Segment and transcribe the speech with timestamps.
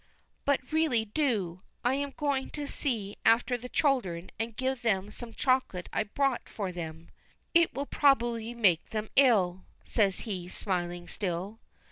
[0.45, 1.61] "But really do!
[1.85, 6.49] I am going to see after the children, and give them some chocolate I bought
[6.49, 7.09] for them."
[7.53, 11.59] "It will probably make them ill," says he, smiling still.